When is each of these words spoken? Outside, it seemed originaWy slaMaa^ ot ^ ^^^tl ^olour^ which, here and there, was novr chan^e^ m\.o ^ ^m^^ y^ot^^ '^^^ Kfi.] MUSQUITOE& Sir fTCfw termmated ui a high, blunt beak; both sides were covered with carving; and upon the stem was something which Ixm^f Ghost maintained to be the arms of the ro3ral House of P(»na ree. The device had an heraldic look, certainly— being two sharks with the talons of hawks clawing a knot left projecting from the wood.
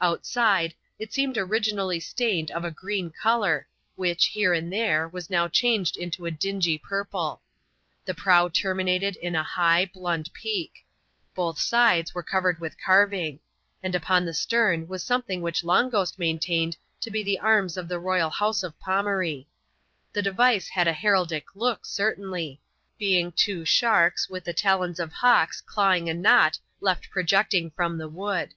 Outside, 0.00 0.74
it 1.00 1.12
seemed 1.12 1.34
originaWy 1.34 1.96
slaMaa^ 1.98 2.54
ot 2.54 2.62
^ 2.62 2.74
^^^tl 2.76 3.12
^olour^ 3.24 3.64
which, 3.96 4.26
here 4.26 4.54
and 4.54 4.72
there, 4.72 5.08
was 5.08 5.26
novr 5.26 5.50
chan^e^ 5.50 6.00
m\.o 6.00 6.22
^ 6.30 6.30
^m^^ 6.30 6.30
y^ot^^ 6.30 6.38
'^^^ 6.38 6.80
Kfi.] 6.80 7.10
MUSQUITOE& 7.10 7.38
Sir 8.06 8.14
fTCfw 8.14 8.52
termmated 8.52 9.16
ui 9.24 9.34
a 9.34 9.42
high, 9.42 9.90
blunt 9.92 10.30
beak; 10.40 10.86
both 11.34 11.58
sides 11.58 12.14
were 12.14 12.22
covered 12.22 12.60
with 12.60 12.80
carving; 12.80 13.40
and 13.82 13.96
upon 13.96 14.24
the 14.24 14.32
stem 14.32 14.86
was 14.86 15.02
something 15.02 15.42
which 15.42 15.62
Ixm^f 15.64 15.90
Ghost 15.90 16.16
maintained 16.16 16.76
to 17.00 17.10
be 17.10 17.24
the 17.24 17.40
arms 17.40 17.76
of 17.76 17.88
the 17.88 17.98
ro3ral 18.00 18.30
House 18.30 18.62
of 18.62 18.78
P(»na 18.78 19.00
ree. 19.10 19.48
The 20.12 20.22
device 20.22 20.68
had 20.68 20.86
an 20.86 20.94
heraldic 20.94 21.46
look, 21.56 21.84
certainly— 21.86 22.60
being 23.00 23.32
two 23.32 23.64
sharks 23.64 24.30
with 24.30 24.44
the 24.44 24.52
talons 24.54 25.00
of 25.00 25.10
hawks 25.12 25.60
clawing 25.60 26.08
a 26.08 26.14
knot 26.14 26.60
left 26.80 27.10
projecting 27.10 27.72
from 27.72 27.98
the 27.98 28.08
wood. 28.08 28.54